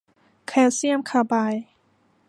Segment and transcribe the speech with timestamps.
[0.47, 1.65] แคลเซียมคาร์ไบด์